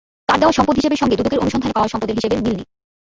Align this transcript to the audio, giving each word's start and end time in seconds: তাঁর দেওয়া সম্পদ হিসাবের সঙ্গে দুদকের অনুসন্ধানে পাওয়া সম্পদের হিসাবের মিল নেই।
তাঁর 0.29 0.39
দেওয়া 0.39 0.55
সম্পদ 0.57 0.75
হিসাবের 0.75 0.99
সঙ্গে 1.01 1.17
দুদকের 1.17 1.41
অনুসন্ধানে 1.41 1.75
পাওয়া 1.75 1.91
সম্পদের 1.91 2.17
হিসাবের 2.17 2.41
মিল 2.41 2.55
নেই। 2.55 2.67